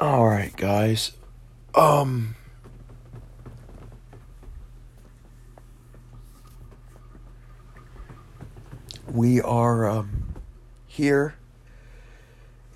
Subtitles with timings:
[0.00, 1.12] All right, guys.
[1.74, 2.34] Um
[9.12, 10.36] we are um
[10.86, 11.34] here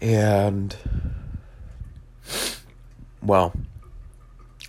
[0.03, 0.77] and
[3.23, 3.55] well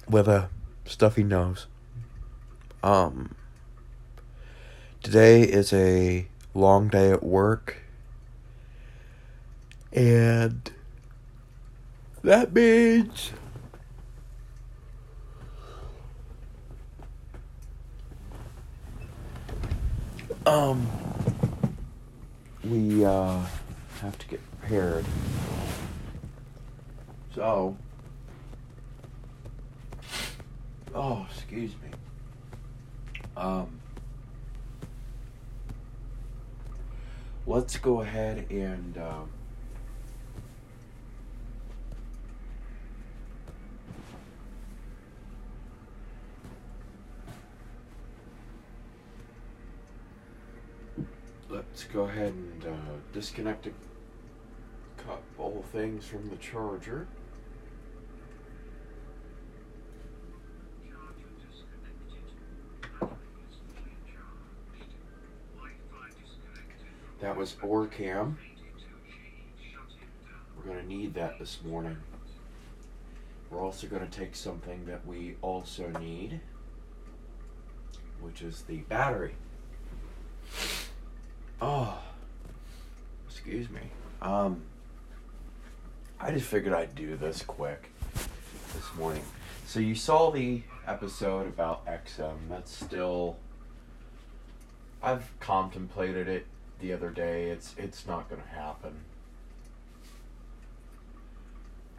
[0.07, 0.49] with a
[0.85, 1.67] stuffy nose.
[2.81, 3.35] Um
[5.03, 7.81] today is a long day at work
[9.91, 10.71] and
[12.25, 13.31] that means
[20.47, 20.87] um
[22.63, 23.39] we uh
[24.01, 25.05] have to get prepared.
[27.35, 27.77] So
[30.95, 31.89] Oh, excuse me.
[33.37, 33.81] Um
[37.45, 39.29] let's go ahead and um
[51.49, 53.71] let's go ahead and uh, disconnect a
[55.01, 57.07] couple things from the charger.
[67.21, 68.35] That was Orcam.
[70.57, 71.97] We're going to need that this morning.
[73.49, 76.41] We're also going to take something that we also need,
[78.19, 79.35] which is the battery.
[81.67, 81.97] Oh,
[83.27, 83.81] excuse me.
[84.21, 84.61] Um,
[86.19, 89.23] I just figured I'd do this quick this morning.
[89.65, 92.49] So you saw the episode about XM.
[92.49, 93.37] That's still.
[95.01, 96.45] I've contemplated it
[96.81, 97.49] the other day.
[97.49, 98.99] It's it's not going to happen.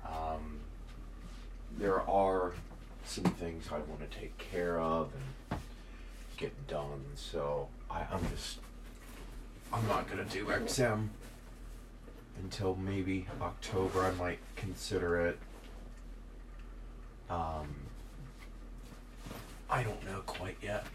[0.07, 0.61] Um,
[1.77, 2.53] there are
[3.05, 5.11] some things I want to take care of
[5.51, 5.59] and
[6.37, 7.05] get done.
[7.17, 8.61] So I, I'm just
[9.73, 11.09] I'm not gonna do XM
[12.39, 14.05] until maybe October.
[14.05, 15.39] I might consider it.
[17.29, 17.75] Um,
[19.69, 20.87] I don't know quite yet.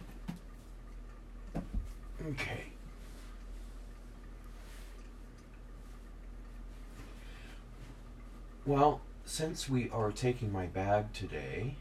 [2.30, 2.66] Okay.
[8.66, 11.76] Well, since we are taking my bag today,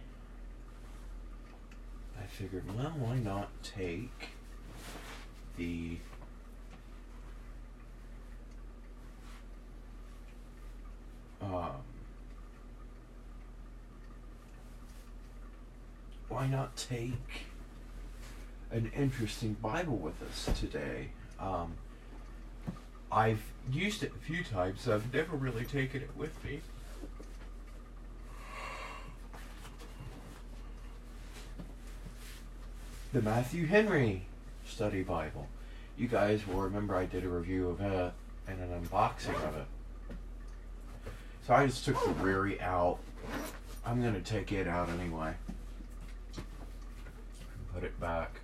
[2.18, 4.30] I figured, well, why not take
[5.56, 5.98] the
[11.42, 11.72] um,
[16.28, 17.46] why not take
[18.70, 21.08] an interesting Bible with us today?
[21.38, 21.74] Um,
[23.10, 23.42] I've
[23.72, 24.88] used it a few times.
[24.88, 26.60] I've never really taken it with me.
[33.12, 34.26] The Matthew Henry
[34.64, 35.48] Study Bible.
[35.98, 38.12] You guys will remember I did a review of it
[38.46, 39.66] and an unboxing of it.
[41.46, 42.98] So I just took the Ryrie out.
[43.84, 45.34] I'm going to take it out anyway.
[47.74, 48.40] Put it back.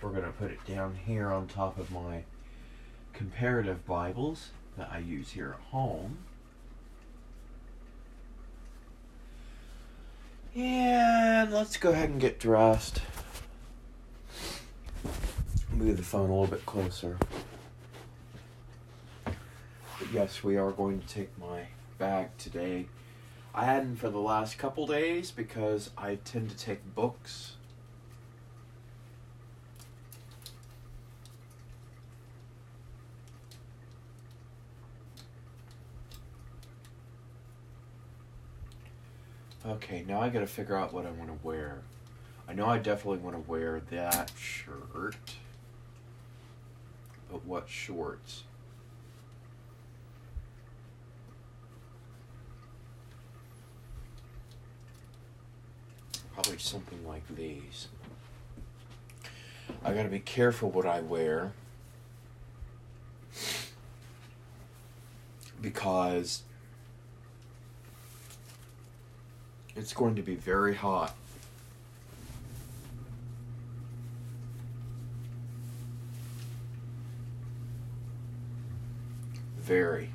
[0.00, 2.22] We're going to put it down here on top of my
[3.12, 6.18] comparative Bibles that I use here at home.
[10.54, 13.02] And let's go ahead and get dressed.
[15.72, 17.18] Move the phone a little bit closer.
[20.10, 21.66] Yes, we are going to take my
[21.98, 22.86] bag today.
[23.54, 27.56] I hadn't for the last couple days because I tend to take books.
[39.66, 41.82] Okay, now I gotta figure out what I want to wear.
[42.48, 45.16] I know I definitely want to wear that shirt.
[47.30, 48.44] But what shorts?
[56.40, 57.88] Probably something like these.
[59.84, 61.50] I gotta be careful what I wear.
[65.60, 66.42] Because
[69.74, 71.16] it's going to be very hot.
[79.58, 80.10] Very.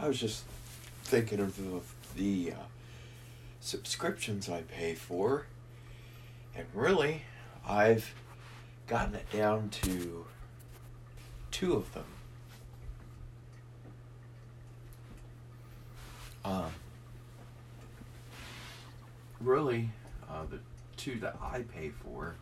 [0.00, 0.44] I was just
[1.04, 1.82] thinking of the,
[2.16, 2.62] the uh,
[3.60, 5.44] subscriptions I pay for,
[6.56, 7.24] and really,
[7.68, 8.14] I've
[8.86, 10.24] gotten it down to
[11.50, 12.04] two of them.
[16.46, 16.72] Um,
[19.38, 19.90] really,
[20.30, 20.60] uh, the
[20.96, 22.36] two that I pay for,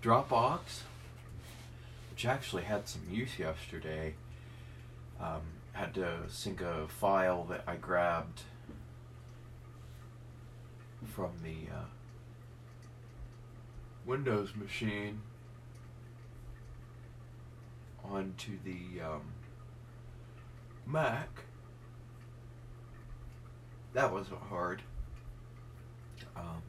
[0.00, 0.82] Dropbox,
[2.12, 4.14] which actually had some use yesterday.
[5.20, 5.42] Um,
[5.78, 8.42] had to sync a file that I grabbed
[11.04, 11.84] from the uh,
[14.04, 15.20] Windows machine
[18.04, 19.22] onto the um,
[20.84, 21.44] Mac.
[23.92, 24.82] That wasn't hard.
[26.36, 26.62] Um,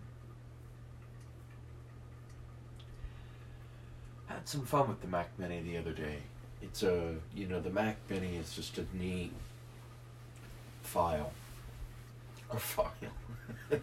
[4.28, 6.20] had some fun with the Mac Mini the other day.
[6.62, 9.32] It's a, you know, the Mac Mini is just a neat
[10.82, 11.32] file.
[12.50, 12.92] Or file.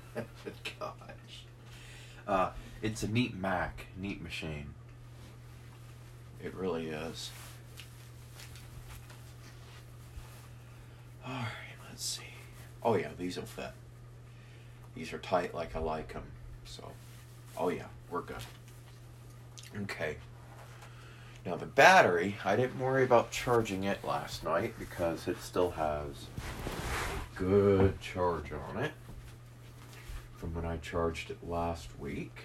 [0.78, 1.44] Gosh.
[2.26, 2.50] Uh,
[2.82, 4.74] it's a neat Mac, neat machine.
[6.42, 7.30] It really is.
[11.24, 11.46] Alright,
[11.88, 12.22] let's see.
[12.82, 13.72] Oh, yeah, these will fit.
[14.94, 16.22] These are tight like I like them.
[16.64, 16.92] So,
[17.56, 18.36] oh, yeah, we're good.
[19.82, 20.16] Okay.
[21.46, 26.26] Now the battery, I didn't worry about charging it last night because it still has
[26.36, 28.90] a good charge on it
[30.36, 32.36] from when I charged it last week.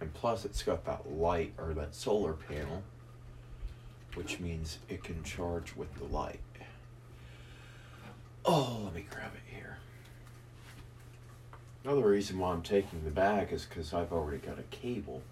[0.00, 2.84] And plus it's got that light or that solar panel
[4.14, 6.40] which means it can charge with the light.
[8.44, 9.49] Oh, let me grab it.
[11.84, 15.22] Another reason why I'm taking the bag is because I've already got a cable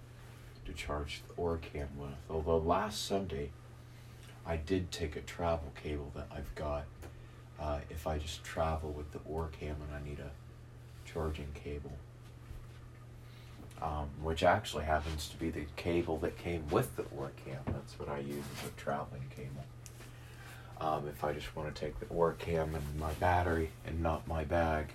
[0.65, 2.15] to charge the Orcam with.
[2.31, 3.50] Although last Sunday,
[4.47, 6.85] I did take a travel cable that I've got.
[7.61, 10.31] Uh, if I just travel with the Orcam and I need a
[11.05, 11.93] charging cable,
[13.83, 17.62] um, which actually happens to be the cable that came with the Orcam.
[17.67, 19.65] That's what I use as a traveling cable.
[20.81, 24.45] Um, if I just want to take the Orcam and my battery and not my
[24.45, 24.93] bag.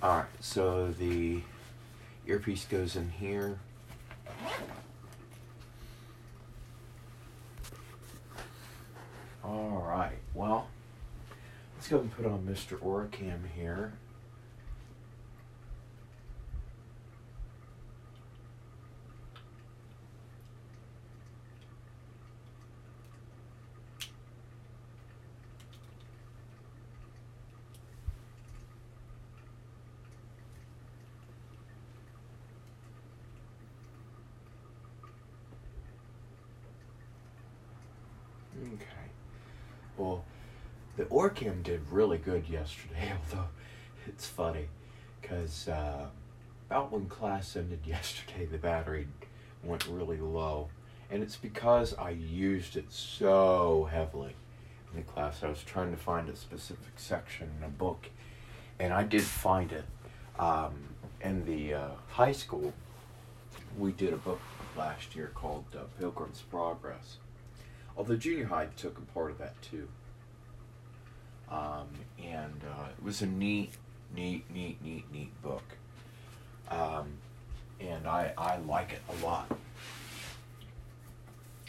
[0.00, 1.42] Alright, so the
[2.24, 3.58] earpiece goes in here.
[9.44, 10.68] Alright, well,
[11.74, 12.78] let's go and put on Mr.
[12.78, 13.94] Orcam here.
[38.60, 38.84] Okay.
[39.96, 40.24] Well,
[40.96, 43.48] the Orcam did really good yesterday, although
[44.06, 44.68] it's funny
[45.20, 46.06] because uh,
[46.70, 49.08] about when class ended yesterday, the battery
[49.64, 50.68] went really low.
[51.10, 54.36] And it's because I used it so heavily
[54.92, 55.42] in the class.
[55.42, 58.10] I was trying to find a specific section in a book,
[58.78, 59.86] and I did find it.
[60.38, 60.74] Um,
[61.20, 62.72] in the uh, high school,
[63.76, 64.40] we did a book
[64.76, 67.16] last year called uh, Pilgrim's Progress
[67.98, 69.88] Although junior high took a part of that too.
[71.50, 71.88] Um,
[72.22, 73.72] and uh, it was a neat,
[74.14, 75.62] neat, neat, neat, neat book.
[76.70, 77.12] Um,
[77.80, 79.50] and I, I like it a lot.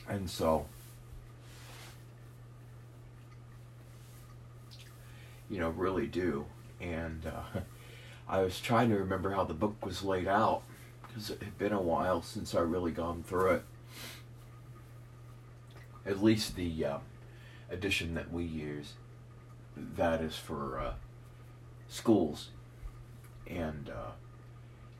[0.08, 0.66] And so,
[5.50, 6.46] you know, really do.
[6.82, 7.60] And uh,
[8.28, 10.64] I was trying to remember how the book was laid out
[11.08, 13.64] because it had been a while since I really gone through it
[16.10, 16.98] at least the uh,
[17.70, 18.94] edition that we use,
[19.96, 20.94] that is for uh,
[21.88, 22.50] schools.
[23.48, 24.12] And, uh,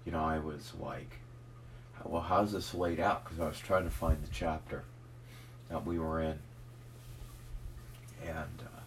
[0.06, 1.20] you know, I was like,
[2.04, 3.24] well, how's this laid out?
[3.24, 4.84] Because I was trying to find the chapter
[5.70, 6.40] that we were in.
[8.26, 8.80] And uh,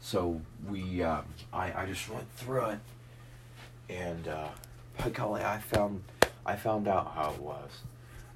[0.00, 2.78] so we, um, I, I just went through it.
[3.88, 4.48] And uh,
[4.98, 6.02] by golly, I found,
[6.44, 7.70] I found out how it was.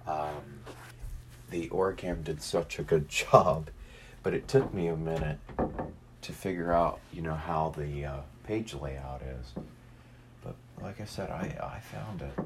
[0.07, 0.61] Um,
[1.51, 3.71] the Orcam did such a good job,
[4.23, 5.39] but it took me a minute
[6.25, 9.53] to figure out, you know, how the uh, page layout is.
[10.43, 12.39] But like I said, I, I found it.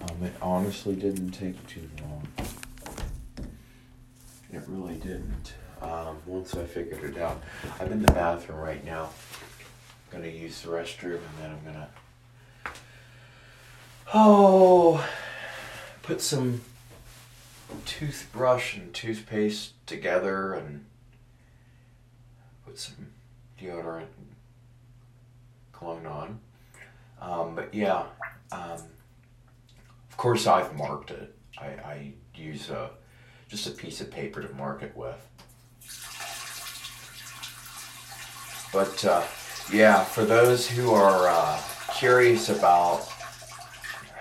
[0.00, 2.26] Um, it honestly didn't take too long.
[4.52, 5.54] It really didn't.
[5.82, 7.42] Um, once I figured it out.
[7.80, 9.10] I'm in the bathroom right now
[10.10, 11.88] I'm gonna use the restroom and then I'm gonna
[14.14, 15.06] oh
[16.08, 16.62] put some
[17.84, 20.86] toothbrush and toothpaste together and
[22.64, 23.08] put some
[23.60, 24.34] deodorant and
[25.70, 26.40] cologne on.
[27.20, 28.04] Um, but yeah,
[28.52, 28.80] um,
[30.10, 31.36] of course I've marked it.
[31.60, 32.88] I, I use a,
[33.50, 35.28] just a piece of paper to mark it with.
[38.72, 39.24] But uh,
[39.70, 41.60] yeah, for those who are uh,
[41.98, 43.06] curious about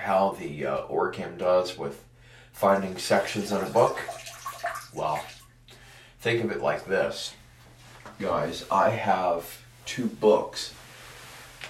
[0.07, 2.01] how the uh, OrCam does with
[2.53, 3.99] finding sections in a book,
[4.95, 5.21] well,
[6.21, 7.33] think of it like this.
[8.17, 10.73] Guys, I have two books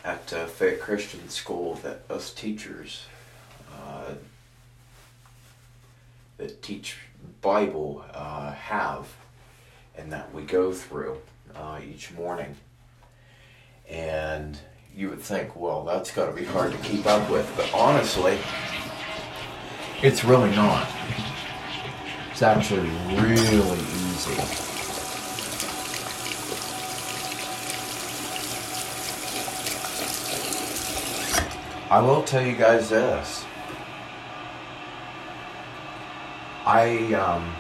[0.03, 3.07] at uh, Fayette Christian School that us teachers
[3.73, 4.13] uh,
[6.37, 6.97] that teach
[7.41, 9.07] Bible uh, have
[9.97, 11.17] and that we go through
[11.55, 12.55] uh, each morning.
[13.89, 14.59] And
[14.97, 17.51] you would think, well, that's got to be hard to keep up with.
[17.55, 18.39] But honestly,
[20.01, 20.89] it's really not.
[22.31, 24.33] It's actually really easy.
[31.91, 33.45] I will tell you guys this.
[36.65, 37.55] I um,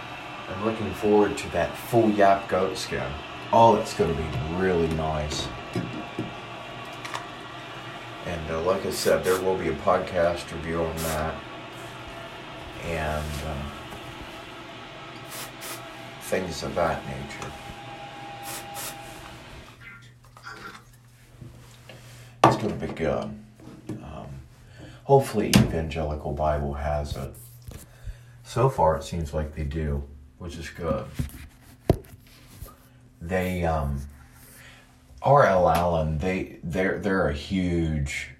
[0.49, 3.09] am looking forward to that full yapp goat skin.
[3.53, 4.27] Oh, it's going to be
[4.57, 5.47] really nice.
[8.27, 11.33] And uh, like I said, there will be a podcast review on that.
[12.83, 13.71] And um,
[16.21, 17.51] things of that nature.
[22.43, 23.35] It's going to be good.
[23.89, 24.27] Um,
[25.05, 27.33] hopefully, Evangelical Bible has it.
[28.43, 30.03] So far, it seems like they do,
[30.37, 31.05] which is good.
[33.19, 33.99] They, um,
[35.23, 35.67] R.L.
[35.67, 38.36] Allan, they they're they're a huge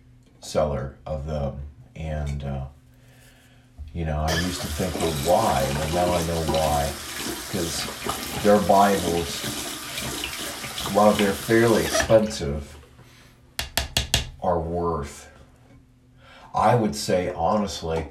[0.47, 1.59] seller of them,
[1.95, 2.65] and uh,
[3.93, 5.61] you know I used to think, well, why?
[5.61, 6.91] And now I know why,
[7.47, 7.85] because
[8.43, 9.43] their Bibles,
[10.93, 12.77] while they're fairly expensive,
[14.41, 15.29] are worth.
[16.55, 18.07] I would say honestly,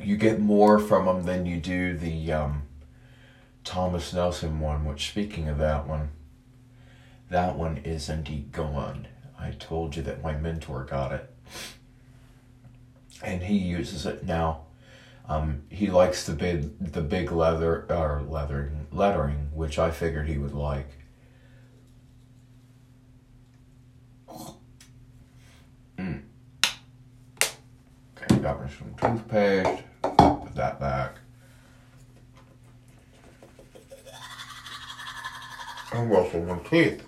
[0.00, 2.32] you get more from them than you do the.
[2.32, 2.62] Um,
[3.68, 6.08] Thomas Nelson one, which speaking of that one,
[7.28, 9.06] that one is indeed gone.
[9.38, 11.30] I told you that my mentor got it.
[13.22, 14.62] And he uses it now.
[15.28, 20.38] Um, he likes the big the big leather or leathering lettering, which I figured he
[20.38, 20.88] would like.
[25.98, 26.22] Mm.
[28.16, 29.82] Okay, got me some toothpaste.
[30.00, 31.16] Put that back.
[35.92, 37.07] and brushing my teeth.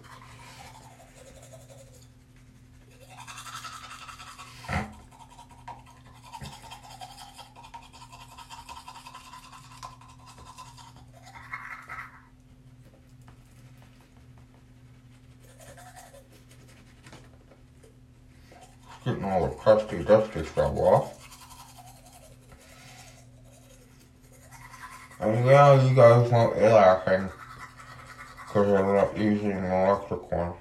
[19.10, 21.28] Getting all the crusty, dusty stuff off.
[25.18, 27.28] And now you guys won't be laughing
[28.46, 30.52] because I'm not using an electric one.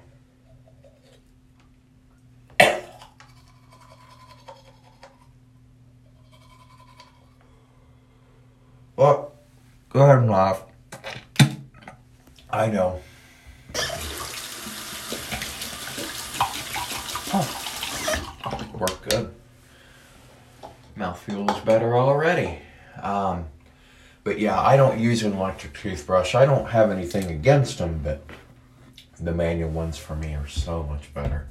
[8.96, 9.30] But
[9.90, 10.64] go ahead and laugh.
[12.50, 13.00] I know.
[17.32, 17.69] Oh,
[21.30, 22.58] feels better already.
[23.02, 23.46] Um,
[24.24, 26.34] but yeah, I don't use an electric toothbrush.
[26.34, 28.24] I don't have anything against them, but
[29.18, 31.48] the manual ones for me are so much better.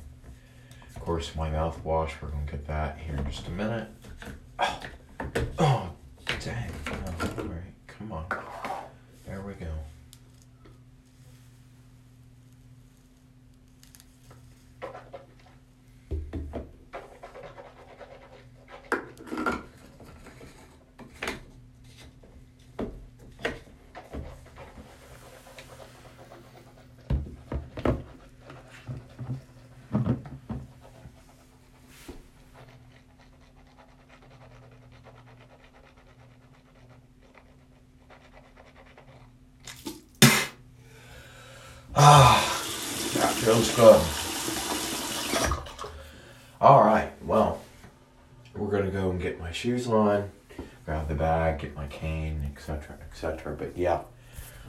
[0.96, 3.88] Of course, my mouthwash, we're going to get that here in just a minute.
[4.60, 4.80] Oh,
[5.60, 5.92] oh
[6.44, 6.72] dang.
[6.88, 8.26] Oh, all right, come on.
[9.26, 9.68] There we go.
[42.02, 42.40] Ah,
[43.76, 44.00] good.
[46.62, 47.60] All right, well,
[48.56, 50.30] we're gonna go and get my shoes on,
[50.86, 53.56] grab the bag, get my cane, etc., etc.
[53.56, 54.02] But yeah,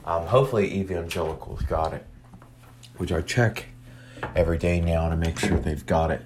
[0.07, 2.07] um, hopefully Evangelicals got it.
[2.97, 3.67] which I check
[4.35, 6.23] every day now to make sure they've got it.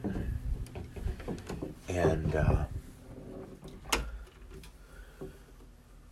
[1.89, 2.65] And uh,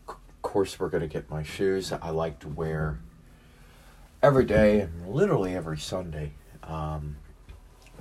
[0.08, 2.98] of course, we're to get my shoes I like to wear
[4.22, 6.32] every day and literally every Sunday.
[6.62, 7.16] Um,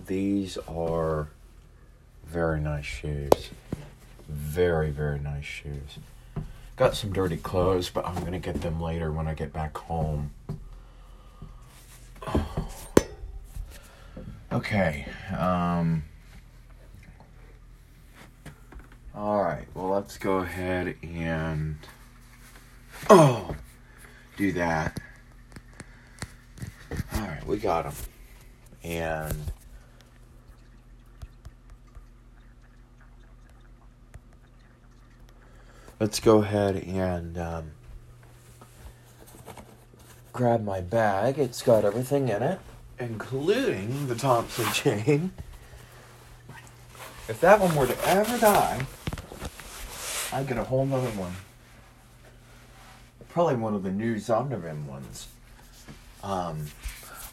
[0.05, 1.29] these are
[2.25, 3.49] very nice shoes.
[4.29, 5.97] Very, very nice shoes.
[6.75, 9.77] Got some dirty clothes, but I'm going to get them later when I get back
[9.77, 10.31] home.
[14.51, 15.05] Okay.
[15.37, 16.03] Um,
[19.15, 19.65] all right.
[19.73, 21.77] Well, let's go ahead and
[23.09, 23.55] oh,
[24.37, 24.99] do that.
[27.51, 27.93] We got him.
[28.81, 29.51] and
[35.99, 37.71] let's go ahead and um,
[40.31, 41.37] grab my bag.
[41.37, 42.61] It's got everything in it
[43.01, 45.33] including the Thompson chain.
[47.27, 48.85] If that one were to ever die,
[50.31, 51.35] I'd get a whole nother one.
[53.27, 55.27] Probably one of the new Zondervan ones.
[56.23, 56.67] Um,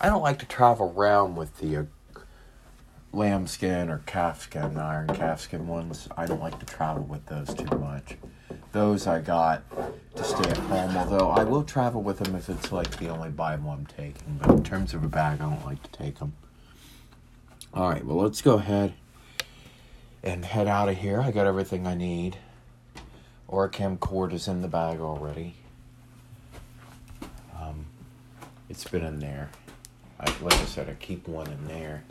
[0.00, 1.84] I don't like to travel around with the uh,
[3.12, 6.08] lambskin or calfskin, iron calfskin ones.
[6.16, 8.16] I don't like to travel with those too much.
[8.70, 9.62] Those I got
[10.14, 13.30] to stay at home, although I will travel with them if it's like the only
[13.30, 14.38] Bible I'm taking.
[14.40, 16.34] But in terms of a bag, I don't like to take them.
[17.74, 18.94] All right, well, let's go ahead
[20.22, 21.20] and head out of here.
[21.20, 22.36] I got everything I need.
[23.50, 25.54] OrCam cord is in the bag already.
[27.60, 27.86] Um,
[28.68, 29.50] it's been in there.
[30.20, 32.04] I, like I said, I keep one in there.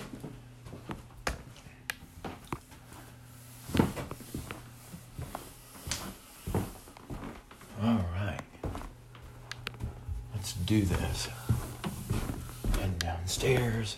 [7.81, 8.39] All right.
[10.33, 11.27] Let's do this.
[12.81, 13.97] And downstairs.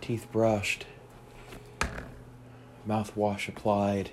[0.00, 0.86] Teeth brushed.
[2.88, 4.10] Mouthwash applied.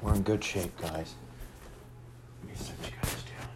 [0.00, 1.14] We're in good shape, guys.
[2.42, 3.48] Let me set you guys down.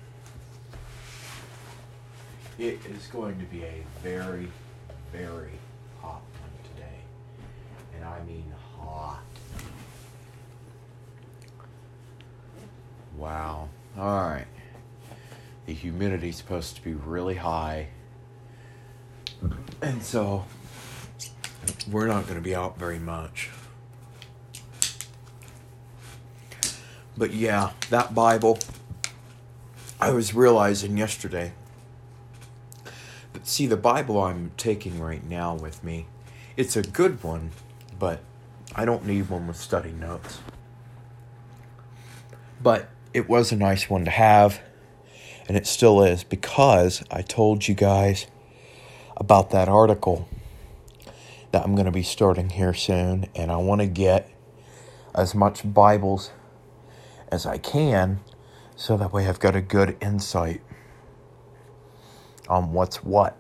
[2.59, 4.49] It is going to be a very,
[5.13, 5.59] very
[6.01, 7.01] hot one today.
[7.95, 9.21] And I mean hot.
[13.19, 13.69] Wow.
[13.99, 14.47] All right.
[15.67, 17.89] The humidity's supposed to be really high.
[19.83, 20.47] And so
[21.91, 23.51] we're not going to be out very much.
[27.19, 28.59] But yeah, that Bible,
[30.01, 31.53] I was realizing yesterday
[33.47, 36.07] see, the Bible I'm taking right now with me,
[36.57, 37.53] it's a good one,
[37.97, 38.21] but
[38.75, 40.41] I don't need one with study notes.
[42.61, 44.61] But it was a nice one to have,
[45.47, 48.27] and it still is because I told you guys
[49.17, 50.29] about that article
[51.53, 54.29] that I'm going to be starting here soon, and I want to get
[55.15, 56.33] as much Bibles
[57.31, 58.21] as I can
[58.75, 60.61] so that way I've got a good insight
[62.49, 63.37] on what's what.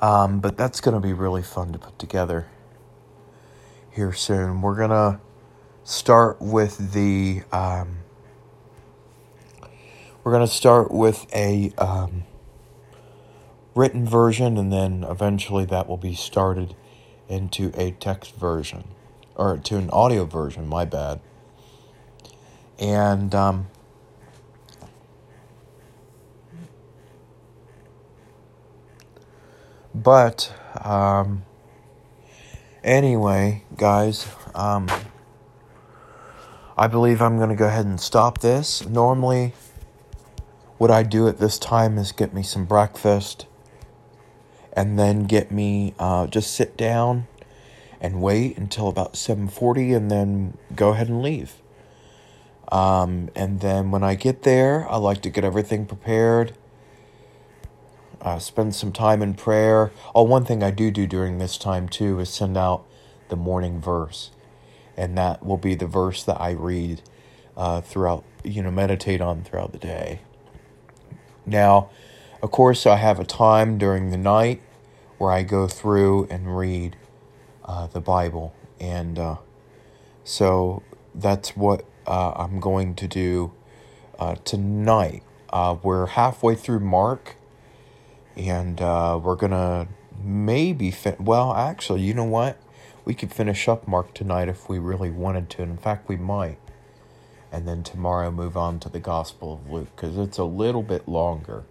[0.00, 2.46] Um, but that's going to be really fun to put together
[3.90, 4.62] here soon.
[4.62, 5.20] We're going to
[5.82, 7.42] start with the.
[7.50, 7.98] Um,
[10.22, 12.24] we're going to start with a um,
[13.74, 16.76] written version, and then eventually that will be started
[17.28, 18.84] into a text version,
[19.34, 21.20] or to an audio version, my bad.
[22.78, 23.34] And.
[23.34, 23.66] Um,
[29.94, 31.42] but um,
[32.88, 34.88] Anyway, guys, um,
[36.74, 38.86] I believe I'm going to go ahead and stop this.
[38.86, 39.52] Normally,
[40.78, 43.44] what I do at this time is get me some breakfast
[44.72, 47.26] and then get me uh, just sit down
[48.00, 51.57] and wait until about 7:40 and then go ahead and leave.
[52.70, 56.54] Um, and then when I get there, I like to get everything prepared.
[58.20, 59.92] Uh, spend some time in prayer.
[60.14, 62.84] Oh, one thing I do do during this time too is send out
[63.28, 64.30] the morning verse,
[64.96, 67.02] and that will be the verse that I read
[67.56, 70.20] uh, throughout, you know, meditate on throughout the day.
[71.46, 71.90] Now,
[72.42, 74.60] of course, I have a time during the night
[75.16, 76.96] where I go through and read
[77.64, 79.36] uh, the Bible, and uh,
[80.24, 80.82] so
[81.14, 83.52] that's what uh, I'm going to do
[84.18, 85.22] uh, tonight.
[85.50, 87.36] Uh, we're halfway through Mark
[88.36, 89.86] and uh, we're gonna
[90.20, 91.20] maybe fit.
[91.20, 92.58] Well, actually, you know what?
[93.08, 95.62] we could finish up Mark tonight if we really wanted to.
[95.62, 96.58] In fact, we might.
[97.50, 101.08] And then tomorrow move on to the Gospel of Luke because it's a little bit
[101.08, 101.64] longer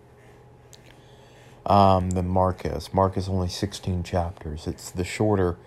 [1.64, 2.92] um, than Mark is.
[2.92, 4.66] Mark is only 16 chapters.
[4.66, 5.58] It's the shorter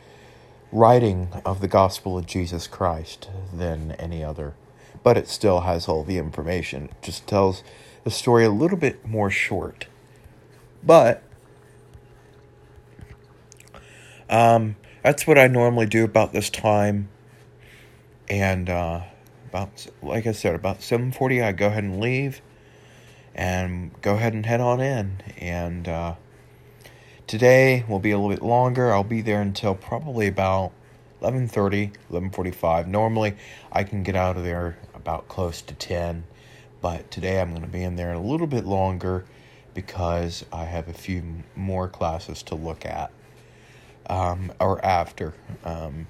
[0.72, 4.54] writing of the Gospel of Jesus Christ than any other.
[5.02, 6.84] But it still has all the information.
[6.84, 7.62] It just tells
[8.04, 9.86] the story a little bit more short.
[10.82, 11.22] But
[14.28, 17.08] um, that's what I normally do about this time.
[18.28, 19.02] And uh,
[19.48, 22.40] about like I said, about seven forty, I go ahead and leave,
[23.34, 25.22] and go ahead and head on in.
[25.38, 26.14] And uh,
[27.30, 28.92] today will be a little bit longer.
[28.92, 30.72] I'll be there until probably about
[31.22, 33.36] 11.30 11.45 normally
[33.70, 36.24] i can get out of there about close to 10
[36.80, 39.26] but today i'm going to be in there a little bit longer
[39.74, 41.22] because i have a few
[41.54, 43.10] more classes to look at
[44.06, 46.06] um, or after um,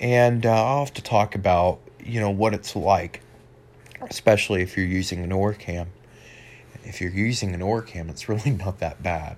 [0.00, 3.20] and uh, i'll have to talk about you know what it's like
[4.08, 5.88] especially if you're using an orcam
[6.82, 9.36] if you're using an orcam it's really not that bad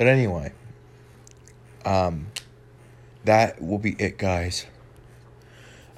[0.00, 0.50] but anyway
[1.84, 2.28] um,
[3.24, 4.66] that will be it, guys.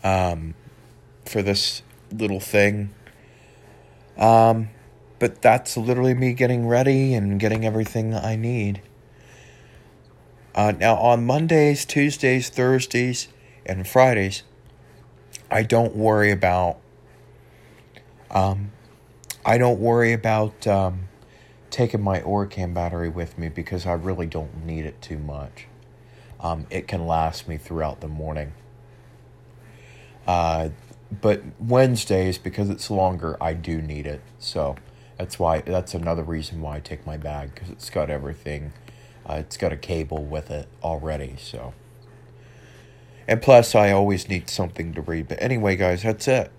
[0.04, 0.54] Um,
[1.24, 2.92] for this little thing.
[4.18, 4.70] Um,
[5.18, 8.82] but that's literally me getting ready and getting everything I need.
[10.54, 13.28] Uh, now, on Mondays, Tuesdays, Thursdays,
[13.64, 14.42] and Fridays,
[15.50, 16.78] I don't worry about.
[18.30, 18.72] Um,
[19.44, 21.08] I don't worry about um,
[21.72, 25.66] taking my Orcam battery with me because I really don't need it too much
[26.42, 28.52] um, it can last me throughout the morning.
[30.26, 30.70] Uh,
[31.20, 34.20] but Wednesdays, because it's longer, I do need it.
[34.38, 34.76] So
[35.18, 38.72] that's why that's another reason why I take my bag because it's got everything.
[39.28, 41.37] Uh, it's got a cable with it already.
[41.38, 41.74] So,
[43.28, 45.28] and plus, I always need something to read.
[45.28, 46.50] But anyway, guys, that's it.